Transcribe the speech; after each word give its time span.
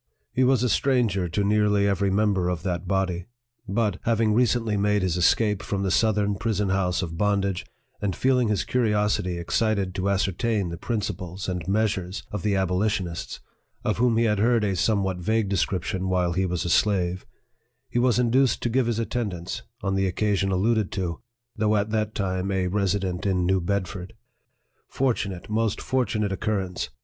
He 0.33 0.43
was 0.43 0.63
a 0.63 0.67
stranger 0.69 1.29
to 1.29 1.43
nearly 1.43 1.87
every 1.87 2.09
member 2.09 2.49
of 2.49 2.63
that 2.63 2.87
body; 2.87 3.27
but, 3.67 3.99
having 4.01 4.33
recently 4.33 4.75
made 4.75 5.03
his 5.03 5.15
escape 5.15 5.61
from 5.61 5.83
the 5.83 5.91
southern 5.91 6.37
prison 6.37 6.69
house 6.69 7.03
of 7.03 7.19
bondage, 7.19 7.67
and 8.01 8.15
feeling 8.15 8.47
his 8.47 8.63
curiosity 8.63 9.37
ex 9.37 9.53
cited 9.57 9.93
to 9.93 10.09
ascertain 10.09 10.69
the 10.69 10.77
principles 10.79 11.47
and 11.47 11.67
measures 11.67 12.23
of 12.31 12.41
the 12.41 12.55
abolitionists, 12.55 13.41
of 13.83 13.97
whom 13.99 14.17
he 14.17 14.23
had 14.23 14.39
heard 14.39 14.63
a 14.63 14.75
somewhat 14.75 15.17
vague 15.19 15.49
description 15.49 16.09
while 16.09 16.33
he 16.33 16.47
was 16.47 16.65
a 16.65 16.69
slave, 16.71 17.23
he 17.87 17.99
was 17.99 18.17
in 18.17 18.31
duced 18.31 18.63
to 18.63 18.69
give 18.69 18.87
his 18.87 18.97
attendance, 18.97 19.61
on 19.83 19.93
the 19.93 20.07
occasion 20.07 20.51
alluded 20.51 20.91
to, 20.91 21.21
though 21.55 21.75
at 21.75 21.91
that 21.91 22.15
time 22.15 22.49
a 22.49 22.65
resident 22.65 23.27
in 23.27 23.45
New 23.45 23.61
Bedford. 23.61 24.13
Fortunate, 24.87 25.47
most 25.47 25.79
fortunate 25.79 26.31
occurrence 26.31 26.89